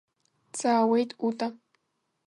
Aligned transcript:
Дҵаауеит 0.51 1.11
Ута. 1.25 1.47